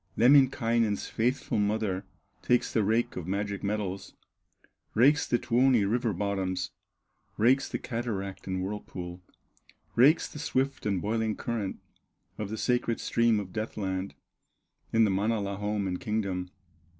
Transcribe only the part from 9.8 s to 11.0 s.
Rakes the swift